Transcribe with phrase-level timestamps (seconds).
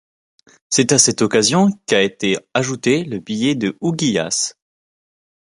[0.71, 4.55] C'est à cette occasion qu'a été ajouté le billet de ouguiyas.